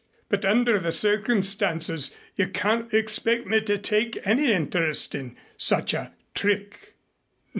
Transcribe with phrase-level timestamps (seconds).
[0.29, 6.11] But under the circumstances you can't expect me to take any interest in such a
[6.33, 6.95] trick."